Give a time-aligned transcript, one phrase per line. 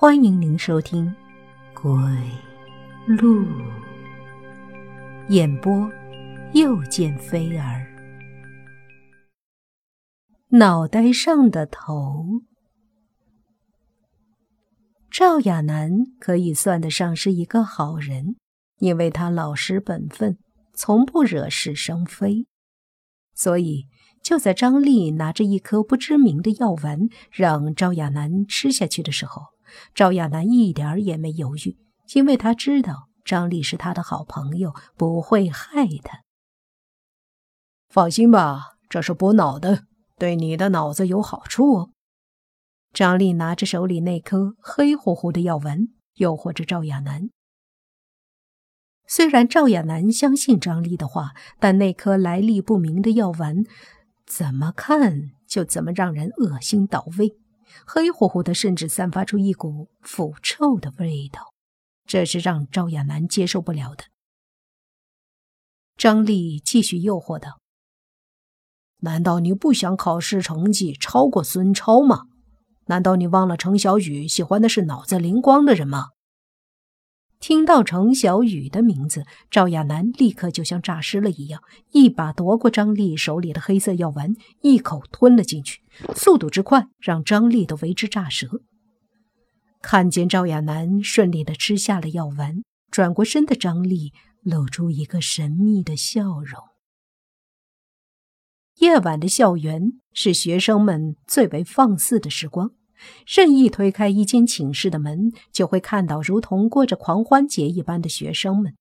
[0.00, 1.14] 欢迎您收听
[1.82, 1.92] 《鬼
[3.06, 3.44] 路》
[5.28, 5.86] 演播，
[6.54, 7.86] 又见飞儿。
[10.52, 12.24] 脑袋上的头，
[15.10, 18.36] 赵亚楠可以算得上是一个好人，
[18.78, 20.38] 因为他老实本分，
[20.72, 22.46] 从不惹是生非，
[23.34, 23.84] 所以
[24.22, 29.42] 就在张丽拿着一颗不知名的药丸让赵亚楠吃下去的时候。
[29.94, 31.76] 赵亚楠一点也没犹豫，
[32.14, 36.20] 因为他知道张丽是他的好朋友，不会害他。
[37.88, 39.84] 放心吧，这是补脑的，
[40.18, 41.90] 对你的脑子有好处哦。
[42.92, 47.30] 张丽拿着手里那颗黑乎乎的药丸，诱惑着赵亚楠。
[49.06, 53.64] 虽然赵亚楠相信张丽的话，但那颗来历不明的药丸，
[54.24, 57.39] 怎么看就怎么让人恶心倒胃。
[57.86, 61.52] 黑乎乎的，甚至散发出一股腐臭的味道，
[62.06, 64.04] 这是让赵亚楠接受不了的。
[65.96, 67.58] 张丽继续诱惑道
[69.02, 72.22] ：“难道你不想考试成绩超过孙超吗？
[72.86, 76.10] 难道你忘了程小雨喜欢的是脑子灵光的人吗？”
[77.40, 85.80] 听到程小雨的名字，赵亚楠立刻就像诈尸了一样，一把夺过张丽手里的黑色药丸，一口吞了进去，
[86.14, 88.60] 速度之快让张丽都为之炸舌。
[89.80, 96.62] 看见赵亚楠顺利的吃下了药丸，转过身的张丽露出一个神秘的笑容。
[98.80, 102.72] 夜晚的校园是学生们最为放肆的时光。
[103.26, 108.74] 任意推开一间寝室的门，就会看到如同过着狂欢节一般的学生们。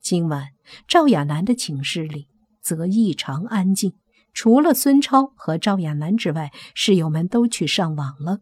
[0.00, 0.48] 今晚
[0.88, 2.28] 赵亚楠的寝室里
[2.60, 3.94] 则异常安静，
[4.32, 8.40] 除了孙超和赵亚楠之外，室友们都去上网了。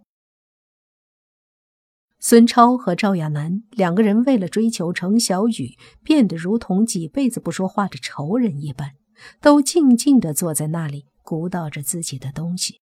[2.18, 8.92] 孙超和赵亚楠两个人为了追求程小雨，变得如同几辈子不说话的仇人一般，
[9.40, 12.80] 都静静地坐在那里，鼓捣着自己的东西。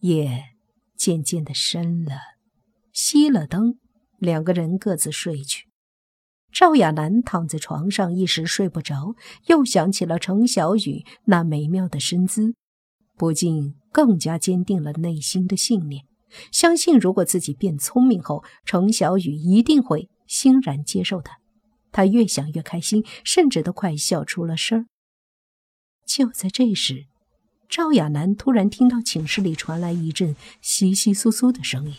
[0.00, 0.59] 夜。
[1.00, 2.12] 渐渐的深了，
[2.92, 3.78] 熄了灯，
[4.18, 5.66] 两个人各自睡去。
[6.52, 9.14] 赵亚楠躺在床上，一时睡不着，
[9.46, 12.52] 又想起了程小雨那美妙的身姿，
[13.16, 16.04] 不禁更加坚定了内心的信念，
[16.52, 21.38] 相信如果自己变聪明后，程小雨一定会欣然接受他。
[21.90, 24.86] 他越想越开心，甚至都快笑出了声
[26.04, 27.06] 就在这时。
[27.70, 31.94] 赵亚楠突然听到寝室里传来一阵窸窸窣窣的声音，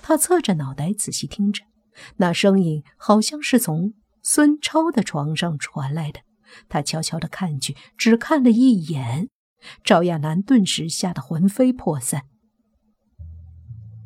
[0.00, 1.64] 他侧着脑袋仔细听着，
[2.16, 3.92] 那声音好像是从
[4.22, 6.20] 孙超的床上传来的。
[6.70, 9.28] 他悄悄地看去，只看了一眼，
[9.84, 12.22] 赵亚楠顿时吓得魂飞魄散。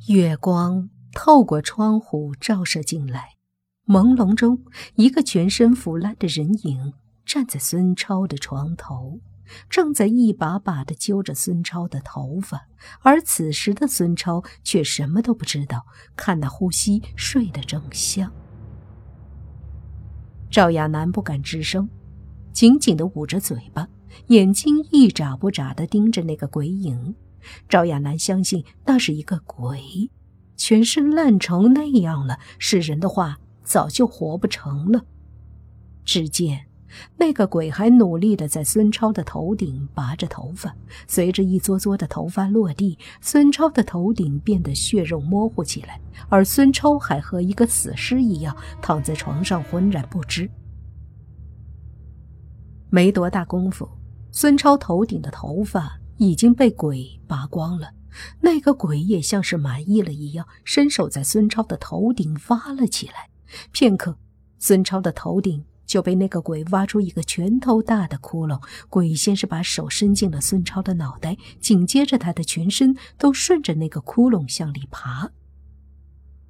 [0.08, 3.34] 月光透过窗户照射进来，
[3.86, 4.64] 朦胧中，
[4.96, 6.94] 一个全身腐烂的人影
[7.24, 9.20] 站在孙超的床头。
[9.68, 12.68] 正在一把把的揪着孙超的头发，
[13.02, 15.84] 而此时的孙超却什么都不知道，
[16.16, 18.32] 看那呼吸，睡得正香。
[20.50, 21.88] 赵亚楠不敢吱声，
[22.52, 23.88] 紧紧的捂着嘴巴，
[24.28, 27.14] 眼睛一眨不眨的盯着那个鬼影。
[27.68, 30.10] 赵亚楠相信那是一个鬼，
[30.56, 35.04] 全身烂成那样了，是人的话早就活不成了。
[36.04, 36.65] 只见。
[37.16, 40.74] 那个鬼还努力地在孙超的头顶拔着头发，
[41.06, 50.50] 随着一撮撮的头发落地，孙超的头顶变得血肉模糊起来，而孙超还和一个死尸一样躺在床上浑然不知。
[52.88, 53.88] 没多大功夫，
[54.30, 57.92] 孙超头顶的头发已经被鬼拔光了，
[58.40, 63.28] 那个鬼也像是满意了一样，伸手在孙超的头顶挖了起来。
[63.72, 64.16] 片刻，
[64.58, 65.64] 孙超的头顶。
[65.86, 68.60] 就被那个鬼挖出一个拳头大的窟窿。
[68.88, 75.30] 鬼先是把手伸进了孙超的脑袋，紧接着他的全身都顺着那个窟窿向里爬。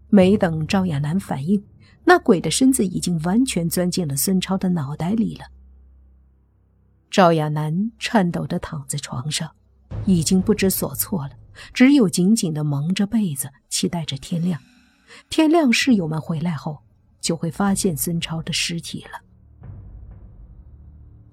[0.09, 1.65] 没等赵亚楠反应，
[2.05, 5.47] 那鬼的身子已经完全钻进了孙超的脑袋里了。
[7.11, 9.51] 赵亚楠颤抖地躺在床上，
[10.07, 11.33] 已经不知所措了，
[11.75, 14.61] 只有紧紧地蒙着被子，期待着天亮。
[15.29, 16.83] 天亮，室友们回来后，
[17.21, 19.26] 就会发现孙超的尸体了。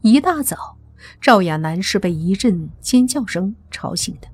[0.04, 0.76] 一大早，
[1.22, 4.28] 赵亚楠是被一阵尖叫声吵醒的。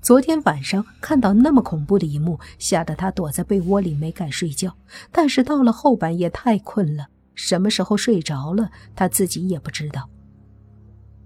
[0.00, 4.74] 昨天晚上看到那么恐怖的一幕，吓得他躲在被窝里没敢睡觉。
[5.12, 10.08] 但是到了后半夜太困了，什么时候睡着了，他自己也不知道。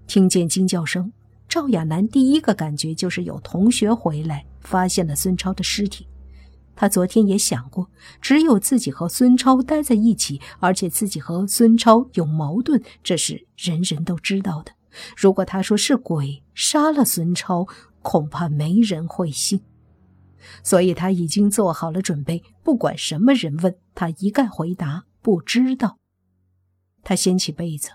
[0.07, 1.13] 听见惊叫声，
[1.47, 6.05] 赵亚楠第一个感觉就是有同学回来，发现了孙超的尸体。
[6.75, 7.89] 他昨天也想过，
[8.21, 14.73] 只有自己和孙超待在一起，而且自己和孙超有矛盾，这是人人都知道的。
[15.15, 17.67] 如果他说是鬼杀了孙超，
[18.01, 19.61] 恐怕没人会信。
[20.61, 25.97] 所以他已经做好了准备，不管什么人问他，一概回答不知道。
[27.03, 27.89] 他掀起被子，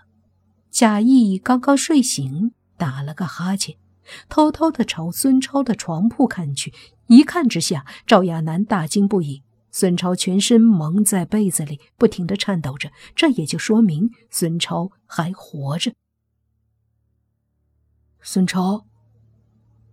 [0.69, 3.77] 贾谊刚刚睡醒，打了个哈欠。
[4.27, 6.73] 偷偷的朝孙超的床铺看去，
[7.11, 9.43] 一看之下，赵亚楠大惊不已。
[9.69, 15.91] 孙超全身蒙在被子里，不停的颤抖着，这也就说明孙超还活着。
[18.21, 18.85] 孙超，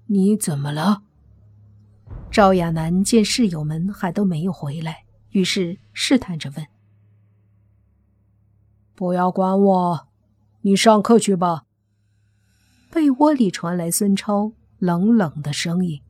[0.06, 1.02] 你怎么了？
[2.30, 6.64] 赵亚楠见室友们还都没有回来，于是试探着问
[8.94, 10.08] ：“不要管我，
[10.60, 11.64] 你上课去吧。”
[12.92, 16.00] 被窝里传来孙超冷冷的声音。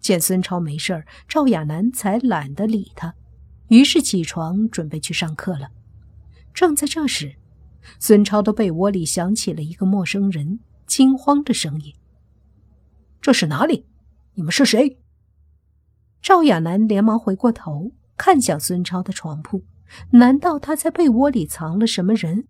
[0.00, 3.14] 见孙超没事儿，赵亚楠才懒得理他，
[3.68, 5.70] 于是起床准备去上课了。
[6.54, 7.36] 正在这时，
[7.98, 11.94] 孙超的被窝里响起了一个陌生人惊慌的声音
[13.20, 13.86] ：“这是哪里？
[14.34, 14.98] 你们是谁？”
[16.20, 19.62] 赵亚楠连忙回过头，看向孙超的床铺。
[20.10, 22.46] 难道他在被窝里藏了什么人？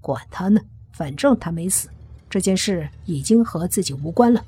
[0.00, 0.60] 管他呢，
[0.92, 1.90] 反正他没死。
[2.30, 4.44] 这件事已经和自己无关了。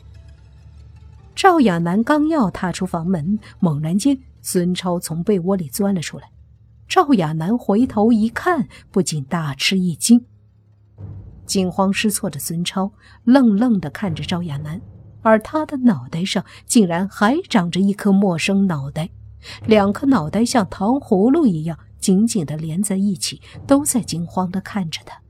[1.37, 6.31] 赵亚楠刚要踏出房门，猛然间，孙超从被窝里钻了出来。
[6.88, 10.25] 赵亚楠回头一看，不禁大吃一惊。
[11.44, 12.91] 惊慌失措的孙超
[13.25, 14.81] 愣愣地看着赵亚楠，
[15.21, 19.11] 而他的脑袋上竟然还长着一颗陌生脑袋，
[19.67, 25.21] 两颗脑袋像糖葫芦一样紧紧地连在一起，都在惊慌地看着他。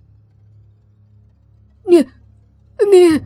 [1.89, 2.07] 你。
[2.93, 3.21] 你，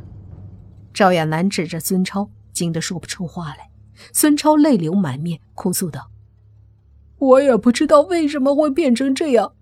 [0.94, 3.70] 赵亚楠指着孙超，惊得说不出话来。
[4.12, 6.10] 孙超泪流满面，哭诉道
[7.16, 9.54] ：“我也不知道为什么会变成这样，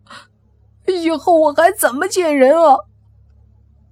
[0.89, 2.79] 以后我还怎么见人啊？”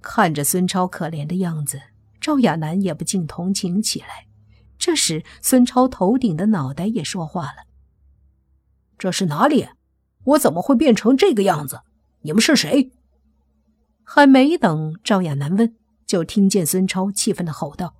[0.03, 1.79] 看着孙超可怜的样子，
[2.19, 4.27] 赵亚楠也不禁同情起来。
[4.77, 7.63] 这时，孙超头顶的脑袋也说话了
[8.99, 9.69] ：“这是哪里？
[10.25, 11.79] 我怎么会变成这个样子？
[12.23, 12.91] 你们是谁？”
[14.03, 15.77] 还没等赵亚楠问。
[16.05, 17.93] 就听见孙超气愤的吼道：“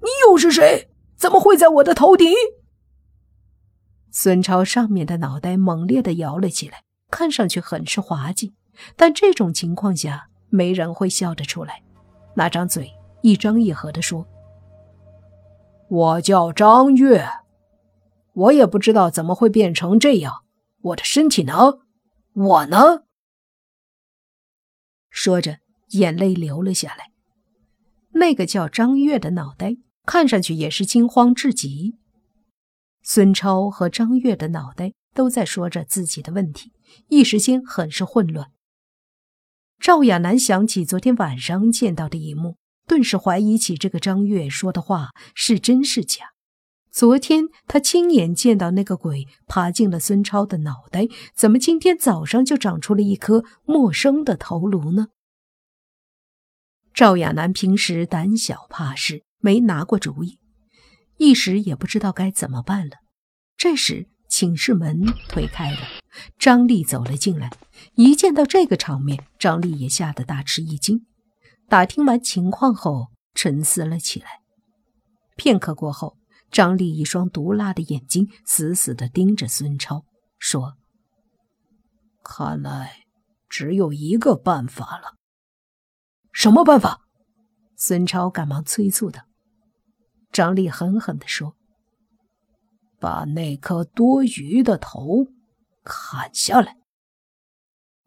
[0.00, 0.90] 你又是谁？
[1.16, 2.32] 怎么会在我的头顶？”
[4.10, 8.54] 孙超上面的脑袋猛烈的摇了起来，看上去很是滑稽。
[8.96, 11.82] 但这种情况下，没人会笑得出来。
[12.34, 12.92] 那张嘴
[13.22, 14.26] 一张一合的说
[15.90, 17.28] ：“我叫张月，
[18.34, 20.44] 我也不知道怎么会变成这样。
[20.80, 21.80] 我的身体呢？
[22.34, 23.02] 我呢？”
[25.10, 25.58] 说着，
[25.88, 27.10] 眼泪流了下来。
[28.12, 29.76] 那个叫张月的脑袋
[30.08, 31.98] 看上去也是惊慌至极。
[33.02, 36.72] 孙超和张月的脑袋都在说着自己的问题，
[37.08, 38.50] 一时间很是混乱。
[39.78, 42.56] 赵亚楠想起昨天晚上见到的一幕，
[42.86, 46.30] 顿时怀疑起这个张月说的话是真是假。
[46.90, 55.08] 昨天他亲眼见到那个鬼爬进了孙超的脑袋，怎么今天早上就长出了一颗陌生的头颅呢？
[56.94, 60.38] 赵亚楠平时胆小怕事，没拿过主意，
[61.16, 62.96] 一时也不知道该怎么办了。
[63.56, 65.78] 这时，寝室门推开了，
[66.38, 67.50] 张丽走了进来。
[67.94, 71.06] 一见到这个场面，张丽也吓得大吃一惊。
[71.68, 74.40] 打听完情况后，沉思了起来。
[75.36, 76.16] 片刻过后，
[76.50, 80.04] 张丽一双毒辣的眼睛死死地盯着孙超，
[80.38, 80.76] 说
[82.24, 83.04] ：“看来
[83.48, 85.14] 只有一个办法了。”
[86.32, 87.02] 什么办法？
[87.76, 89.27] 孙超赶忙催促道。
[90.32, 91.56] 张丽狠狠地说
[93.00, 95.26] ：“把那颗多余的头
[95.82, 96.76] 砍下来。”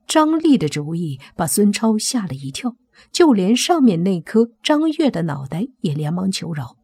[0.07, 2.75] 张丽的主意把孙超吓了一跳，
[3.11, 6.77] 就连上面那颗张月的脑袋也连忙求饶：“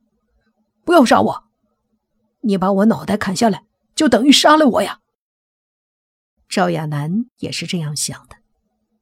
[0.86, 1.44] 不要杀我！
[2.41, 5.01] 你把我脑袋砍下来，就等于杀了我呀！”
[6.48, 8.38] 赵亚楠也是这样想的，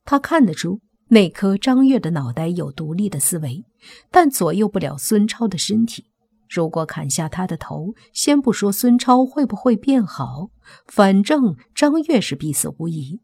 [0.04, 0.82] 他看得出。
[1.10, 3.63] 那颗张月的脑袋有独立的思维，
[4.10, 6.08] 但左右不了孙超的身体。
[6.50, 10.50] 如果砍下他的头，先不说孙超会不会变好，
[10.88, 13.20] 反正张悦是必死无疑。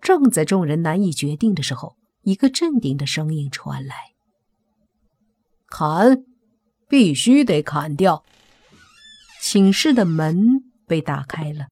[0.00, 3.94] 正在众人难以决定的时候，一个镇定的声音传来
[5.68, 6.24] ：“砍，
[6.88, 8.24] 必须得砍掉。”
[9.42, 11.68] 寝室的门被打开了，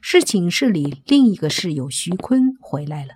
[0.00, 3.14] 是寝室里另一个室友徐坤回来了。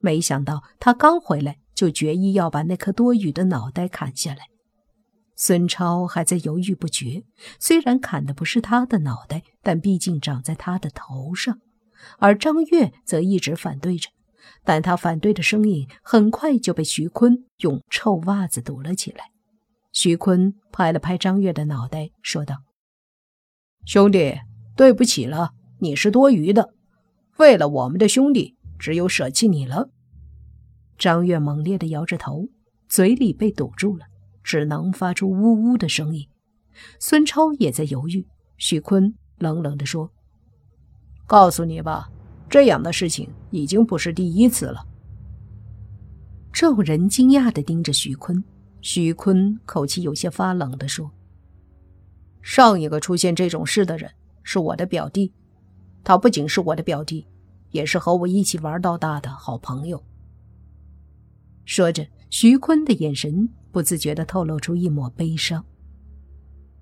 [0.00, 4.46] 没想到他刚回来就决意要把那颗多余的脑袋砍下来。
[5.38, 7.22] 孙超还在犹豫不决。
[7.60, 11.60] 虽然砍的不是他的脑袋，但毕竟长在他的头上。
[12.18, 14.10] 而张月则一直反对着，
[14.64, 19.30] 但他反对的声音很快就被徐坤用臭袜子堵了起来。
[19.92, 22.56] 徐坤拍了拍张月的脑袋，说道
[23.86, 24.40] ：“兄弟，
[24.76, 26.74] 对不起了，你是多余的。
[27.38, 29.88] 为了我们的兄弟，只有舍弃你了。”
[30.98, 32.48] 张月猛烈地摇着头，
[32.88, 34.06] 嘴里被堵住了。
[34.48, 36.26] 只能发出呜呜的声音。
[36.98, 38.26] 孙超也在犹豫。
[38.56, 40.10] 许坤冷冷地说
[41.28, 42.10] ：“告诉你吧，
[42.48, 44.86] 这样的事情已经不是第一次了。”
[46.50, 48.42] 众人惊讶地盯着许坤。
[48.80, 51.10] 许坤口气有些发冷地说
[52.40, 54.10] ：“上一个出现这种事的人
[54.42, 55.30] 是我的表弟，
[56.02, 57.26] 他不仅是我的表弟，
[57.70, 60.02] 也是和我一起玩到大的好朋友。”
[61.66, 63.50] 说着，徐坤的眼神。
[63.70, 65.64] 不自觉地透露出一抹悲伤。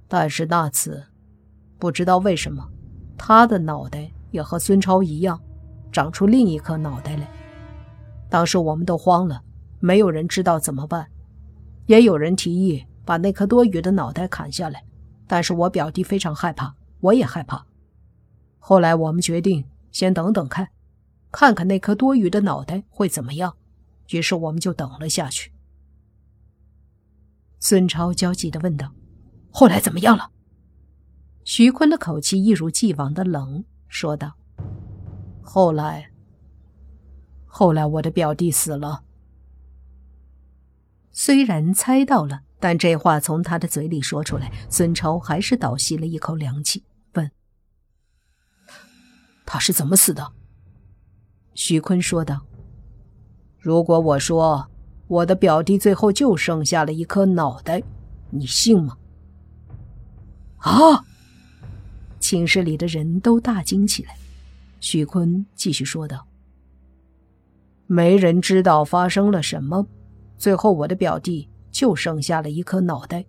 [0.09, 1.05] 但是那次，
[1.78, 2.69] 不知道为什么，
[3.19, 5.40] 他的脑袋也和孙超一样，
[5.90, 7.28] 长出另一颗脑袋来。
[8.28, 9.43] 当时我们都慌了，
[9.81, 11.07] 没有人知道怎么办，
[11.87, 14.83] 也有人提议把那颗多余的脑袋砍下来。
[15.26, 17.66] 但是我表弟非常害怕，我也害怕。
[18.59, 20.69] 后来我们决定先等等看，
[21.33, 23.57] 看看那颗多余的脑袋会怎么样。
[24.11, 25.50] 于是我们就等了下去。
[27.58, 28.92] 孙超焦急地问道
[29.50, 30.30] ：“后来怎么样了？”
[31.44, 34.34] 徐坤的口气一如既往的冷，说道
[35.42, 36.10] ：“后来，
[37.44, 39.04] 后来我的表弟死了。”
[41.12, 46.84] 虽然猜到了，但这话从他的嘴里说出来，孙超还是倒吸了一口凉气，
[47.14, 47.30] 问
[49.46, 50.32] ：“他是怎么死的？”
[51.54, 52.44] 徐坤说道
[53.58, 54.68] ：“如果我说……”
[55.08, 57.82] 我的表弟最后就剩下了一颗脑袋，
[58.30, 58.96] 你信吗？
[60.58, 61.04] 啊！
[62.18, 64.16] 寝室里的人都大惊起来。
[64.80, 66.26] 许坤继续说道
[67.86, 69.86] ：“没人知道发生了什么，
[70.36, 73.25] 最后我的表弟就剩下了一颗脑袋，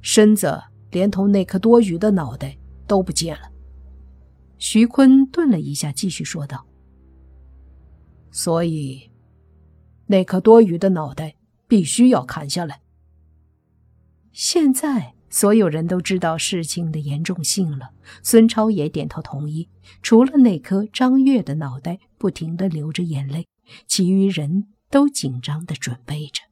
[0.00, 3.50] 身子连同那颗多余的脑袋都不见了。”
[4.56, 6.64] 徐坤顿了一下，继续说道
[8.32, 9.10] ：“所以。”
[10.06, 11.34] 那颗多余的脑袋
[11.68, 12.80] 必须要砍下来。
[14.32, 17.90] 现在所有人都知道事情的严重性了，
[18.22, 19.68] 孙超也点头同意。
[20.02, 23.46] 除了那颗张月的脑袋不停的流着眼泪，
[23.86, 26.42] 其余人都紧张的准备着。